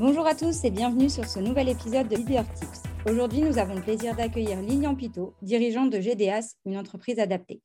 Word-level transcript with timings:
Bonjour 0.00 0.26
à 0.26 0.34
tous 0.34 0.64
et 0.64 0.70
bienvenue 0.70 1.10
sur 1.10 1.26
ce 1.26 1.40
nouvel 1.40 1.68
épisode 1.68 2.08
de 2.08 2.16
Leader 2.16 2.46
Tips. 2.54 2.84
Aujourd'hui, 3.04 3.42
nous 3.42 3.58
avons 3.58 3.74
le 3.74 3.82
plaisir 3.82 4.16
d'accueillir 4.16 4.62
Lilian 4.62 4.94
Pitot, 4.94 5.34
dirigeant 5.42 5.84
de 5.84 6.00
GDAS, 6.00 6.54
une 6.64 6.78
entreprise 6.78 7.18
adaptée. 7.18 7.60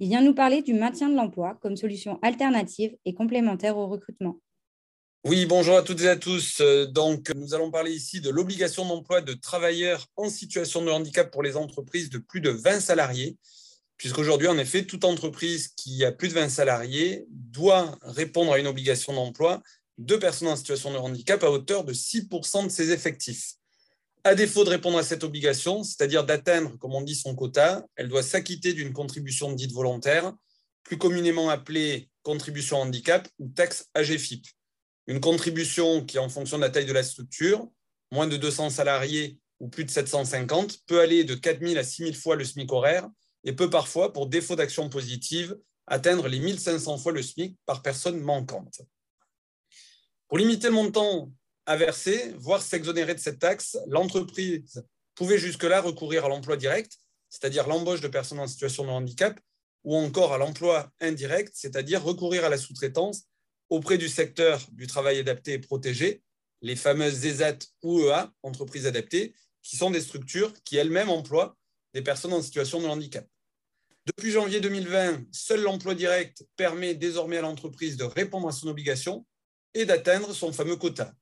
Il 0.00 0.08
vient 0.08 0.22
nous 0.22 0.34
parler 0.34 0.62
du 0.62 0.72
maintien 0.72 1.10
de 1.10 1.14
l'emploi 1.14 1.58
comme 1.60 1.76
solution 1.76 2.18
alternative 2.22 2.96
et 3.04 3.12
complémentaire 3.12 3.76
au 3.76 3.88
recrutement. 3.88 4.40
Oui, 5.26 5.44
bonjour 5.44 5.76
à 5.76 5.82
toutes 5.82 6.00
et 6.00 6.08
à 6.08 6.16
tous. 6.16 6.62
Euh, 6.62 6.86
donc, 6.86 7.30
nous 7.36 7.52
allons 7.52 7.70
parler 7.70 7.92
ici 7.92 8.22
de 8.22 8.30
l'obligation 8.30 8.86
d'emploi 8.86 9.20
de 9.20 9.34
travailleurs 9.34 10.06
en 10.16 10.30
situation 10.30 10.82
de 10.82 10.90
handicap 10.90 11.30
pour 11.30 11.42
les 11.42 11.58
entreprises 11.58 12.08
de 12.08 12.16
plus 12.16 12.40
de 12.40 12.48
20 12.48 12.80
salariés, 12.80 13.36
puisqu'aujourd'hui, 13.98 14.48
en 14.48 14.56
effet, 14.56 14.84
toute 14.86 15.04
entreprise 15.04 15.68
qui 15.76 16.06
a 16.06 16.12
plus 16.12 16.28
de 16.28 16.34
20 16.34 16.48
salariés 16.48 17.26
doit 17.28 17.98
répondre 18.00 18.54
à 18.54 18.58
une 18.58 18.66
obligation 18.66 19.12
d'emploi 19.12 19.62
de 19.98 20.16
personnes 20.16 20.48
en 20.48 20.56
situation 20.56 20.92
de 20.92 20.98
handicap 20.98 21.42
à 21.42 21.50
hauteur 21.50 21.84
de 21.84 21.92
6% 21.92 22.64
de 22.64 22.68
ses 22.68 22.90
effectifs. 22.90 23.54
À 24.24 24.34
défaut 24.34 24.64
de 24.64 24.70
répondre 24.70 24.98
à 24.98 25.04
cette 25.04 25.24
obligation, 25.24 25.84
c'est-à-dire 25.84 26.24
d'atteindre, 26.24 26.76
comme 26.78 26.94
on 26.94 27.02
dit, 27.02 27.14
son 27.14 27.34
quota, 27.34 27.86
elle 27.94 28.08
doit 28.08 28.22
s'acquitter 28.22 28.72
d'une 28.72 28.92
contribution 28.92 29.52
dite 29.52 29.72
volontaire, 29.72 30.32
plus 30.82 30.98
communément 30.98 31.48
appelée 31.48 32.10
contribution 32.22 32.78
handicap 32.78 33.28
ou 33.38 33.48
taxe 33.48 33.86
AGFIP. 33.94 34.44
Une 35.06 35.20
contribution 35.20 36.04
qui, 36.04 36.18
en 36.18 36.28
fonction 36.28 36.56
de 36.56 36.62
la 36.62 36.70
taille 36.70 36.86
de 36.86 36.92
la 36.92 37.04
structure, 37.04 37.68
moins 38.10 38.26
de 38.26 38.36
200 38.36 38.70
salariés 38.70 39.38
ou 39.60 39.68
plus 39.68 39.84
de 39.84 39.90
750, 39.90 40.80
peut 40.86 41.00
aller 41.00 41.24
de 41.24 41.34
4 41.34 41.64
000 41.64 41.78
à 41.78 41.84
6 41.84 42.02
000 42.02 42.14
fois 42.14 42.36
le 42.36 42.44
SMIC 42.44 42.70
horaire 42.72 43.08
et 43.44 43.52
peut 43.52 43.70
parfois, 43.70 44.12
pour 44.12 44.26
défaut 44.26 44.56
d'action 44.56 44.88
positive, 44.88 45.56
atteindre 45.86 46.26
les 46.26 46.40
1500 46.40 46.98
fois 46.98 47.12
le 47.12 47.22
SMIC 47.22 47.56
par 47.64 47.80
personne 47.82 48.20
manquante. 48.20 48.80
Pour 50.28 50.38
limiter 50.38 50.68
le 50.68 50.74
montant 50.74 51.30
à 51.66 51.76
verser, 51.76 52.34
voire 52.36 52.60
s'exonérer 52.60 53.14
de 53.14 53.20
cette 53.20 53.38
taxe, 53.38 53.78
l'entreprise 53.86 54.84
pouvait 55.14 55.38
jusque-là 55.38 55.80
recourir 55.80 56.24
à 56.24 56.28
l'emploi 56.28 56.56
direct, 56.56 56.98
c'est-à-dire 57.28 57.68
l'embauche 57.68 58.00
de 58.00 58.08
personnes 58.08 58.40
en 58.40 58.48
situation 58.48 58.84
de 58.84 58.90
handicap, 58.90 59.38
ou 59.84 59.94
encore 59.94 60.32
à 60.32 60.38
l'emploi 60.38 60.90
indirect, 61.00 61.52
c'est-à-dire 61.54 62.02
recourir 62.02 62.44
à 62.44 62.48
la 62.48 62.58
sous-traitance 62.58 63.22
auprès 63.68 63.98
du 63.98 64.08
secteur 64.08 64.60
du 64.72 64.88
travail 64.88 65.18
adapté 65.18 65.52
et 65.52 65.58
protégé, 65.58 66.22
les 66.60 66.76
fameuses 66.76 67.24
ESAT 67.24 67.58
ou 67.82 68.00
EA, 68.00 68.32
entreprises 68.42 68.86
adaptées, 68.86 69.34
qui 69.62 69.76
sont 69.76 69.90
des 69.90 70.00
structures 70.00 70.52
qui 70.64 70.76
elles-mêmes 70.76 71.08
emploient 71.08 71.56
des 71.94 72.02
personnes 72.02 72.32
en 72.32 72.42
situation 72.42 72.80
de 72.80 72.86
handicap. 72.86 73.26
Depuis 74.06 74.30
janvier 74.30 74.60
2020, 74.60 75.26
seul 75.32 75.62
l'emploi 75.62 75.94
direct 75.94 76.44
permet 76.56 76.94
désormais 76.94 77.38
à 77.38 77.42
l'entreprise 77.42 77.96
de 77.96 78.04
répondre 78.04 78.48
à 78.48 78.52
son 78.52 78.68
obligation 78.68 79.24
et 79.76 79.84
d'atteindre 79.84 80.32
son 80.32 80.52
fameux 80.52 80.76
quota. 80.76 81.12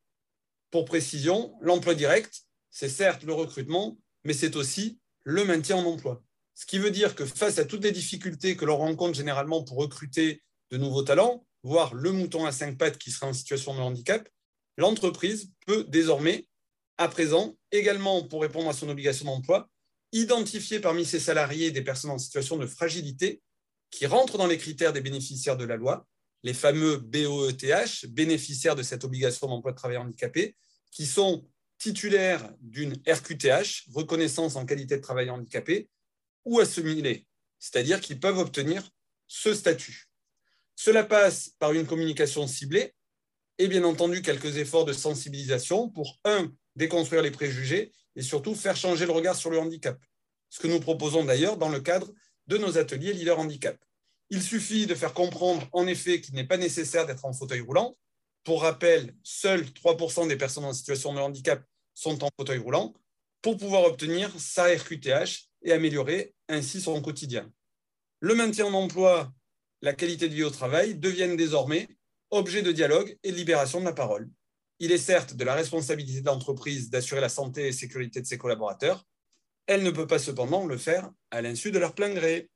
Pour 0.70 0.84
précision, 0.84 1.54
l'emploi 1.60 1.94
direct, 1.94 2.42
c'est 2.70 2.88
certes 2.88 3.24
le 3.24 3.32
recrutement, 3.32 3.98
mais 4.22 4.32
c'est 4.32 4.54
aussi 4.54 5.00
le 5.24 5.44
maintien 5.44 5.76
en 5.76 5.84
emploi. 5.84 6.22
Ce 6.54 6.64
qui 6.64 6.78
veut 6.78 6.92
dire 6.92 7.16
que 7.16 7.24
face 7.24 7.58
à 7.58 7.64
toutes 7.64 7.82
les 7.82 7.90
difficultés 7.90 8.56
que 8.56 8.64
l'on 8.64 8.76
rencontre 8.76 9.16
généralement 9.16 9.64
pour 9.64 9.76
recruter 9.78 10.40
de 10.70 10.76
nouveaux 10.76 11.02
talents, 11.02 11.44
voire 11.64 11.94
le 11.94 12.12
mouton 12.12 12.46
à 12.46 12.52
cinq 12.52 12.78
pattes 12.78 12.96
qui 12.96 13.10
sera 13.10 13.26
en 13.26 13.32
situation 13.32 13.74
de 13.74 13.80
handicap, 13.80 14.28
l'entreprise 14.76 15.50
peut 15.66 15.84
désormais, 15.88 16.46
à 16.96 17.08
présent, 17.08 17.56
également 17.72 18.22
pour 18.22 18.42
répondre 18.42 18.68
à 18.68 18.72
son 18.72 18.88
obligation 18.88 19.24
d'emploi, 19.24 19.68
identifier 20.12 20.78
parmi 20.78 21.04
ses 21.04 21.18
salariés 21.18 21.72
des 21.72 21.82
personnes 21.82 22.12
en 22.12 22.18
situation 22.18 22.56
de 22.56 22.66
fragilité 22.66 23.42
qui 23.90 24.06
rentrent 24.06 24.38
dans 24.38 24.46
les 24.46 24.58
critères 24.58 24.92
des 24.92 25.00
bénéficiaires 25.00 25.56
de 25.56 25.64
la 25.64 25.76
loi 25.76 26.06
les 26.44 26.54
fameux 26.54 26.98
BOETH, 26.98 28.06
bénéficiaires 28.06 28.76
de 28.76 28.82
cette 28.82 29.02
obligation 29.02 29.48
d'emploi 29.48 29.72
de 29.72 29.76
travail 29.76 29.96
handicapé, 29.96 30.54
qui 30.92 31.06
sont 31.06 31.48
titulaires 31.78 32.52
d'une 32.60 32.92
RQTH, 33.08 33.88
reconnaissance 33.92 34.54
en 34.54 34.66
qualité 34.66 34.98
de 34.98 35.02
travail 35.02 35.30
handicapé, 35.30 35.88
ou 36.44 36.60
assimilés, 36.60 37.26
c'est-à-dire 37.58 37.98
qu'ils 37.98 38.20
peuvent 38.20 38.38
obtenir 38.38 38.88
ce 39.26 39.54
statut. 39.54 40.10
Cela 40.76 41.02
passe 41.02 41.50
par 41.58 41.72
une 41.72 41.86
communication 41.86 42.46
ciblée 42.46 42.92
et 43.58 43.66
bien 43.66 43.84
entendu 43.84 44.20
quelques 44.20 44.58
efforts 44.58 44.84
de 44.84 44.92
sensibilisation 44.92 45.88
pour, 45.88 46.18
un, 46.24 46.52
déconstruire 46.76 47.22
les 47.22 47.30
préjugés 47.30 47.90
et 48.16 48.22
surtout 48.22 48.54
faire 48.54 48.76
changer 48.76 49.06
le 49.06 49.12
regard 49.12 49.36
sur 49.36 49.48
le 49.48 49.58
handicap. 49.58 49.98
Ce 50.50 50.60
que 50.60 50.66
nous 50.66 50.80
proposons 50.80 51.24
d'ailleurs 51.24 51.56
dans 51.56 51.70
le 51.70 51.80
cadre 51.80 52.12
de 52.48 52.58
nos 52.58 52.76
ateliers 52.76 53.14
Leader 53.14 53.38
Handicap. 53.38 53.78
Il 54.30 54.42
suffit 54.42 54.86
de 54.86 54.94
faire 54.94 55.14
comprendre 55.14 55.66
en 55.72 55.86
effet 55.86 56.20
qu'il 56.20 56.34
n'est 56.34 56.46
pas 56.46 56.56
nécessaire 56.56 57.06
d'être 57.06 57.24
en 57.24 57.32
fauteuil 57.32 57.60
roulant. 57.60 57.96
Pour 58.42 58.62
rappel, 58.62 59.14
seuls 59.22 59.64
3% 59.64 60.28
des 60.28 60.36
personnes 60.36 60.64
en 60.64 60.72
situation 60.72 61.14
de 61.14 61.20
handicap 61.20 61.62
sont 61.94 62.24
en 62.24 62.28
fauteuil 62.38 62.58
roulant 62.58 62.94
pour 63.42 63.56
pouvoir 63.56 63.84
obtenir 63.84 64.30
sa 64.38 64.74
RQTH 64.74 65.48
et 65.62 65.72
améliorer 65.72 66.34
ainsi 66.48 66.80
son 66.80 67.00
quotidien. 67.00 67.50
Le 68.20 68.34
maintien 68.34 68.66
en 68.66 68.74
emploi, 68.74 69.32
la 69.82 69.92
qualité 69.92 70.28
de 70.28 70.34
vie 70.34 70.44
au 70.44 70.50
travail 70.50 70.94
deviennent 70.94 71.36
désormais 71.36 71.88
objet 72.30 72.62
de 72.62 72.72
dialogue 72.72 73.16
et 73.22 73.32
de 73.32 73.36
libération 73.36 73.80
de 73.80 73.84
la 73.84 73.92
parole. 73.92 74.30
Il 74.78 74.92
est 74.92 74.98
certes 74.98 75.34
de 75.34 75.44
la 75.44 75.54
responsabilité 75.54 76.20
de 76.20 76.26
l'entreprise 76.26 76.90
d'assurer 76.90 77.20
la 77.20 77.28
santé 77.28 77.68
et 77.68 77.72
sécurité 77.72 78.20
de 78.20 78.26
ses 78.26 78.38
collaborateurs. 78.38 79.06
Elle 79.66 79.82
ne 79.82 79.90
peut 79.90 80.06
pas 80.06 80.18
cependant 80.18 80.66
le 80.66 80.76
faire 80.76 81.10
à 81.30 81.42
l'insu 81.42 81.70
de 81.70 81.78
leur 81.78 81.94
plein 81.94 82.12
gré. 82.12 82.50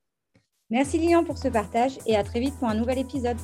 Merci 0.70 0.98
Lilian 0.98 1.24
pour 1.24 1.38
ce 1.38 1.48
partage 1.48 1.98
et 2.04 2.14
à 2.14 2.22
très 2.22 2.40
vite 2.40 2.54
pour 2.58 2.68
un 2.68 2.74
nouvel 2.74 2.98
épisode. 2.98 3.38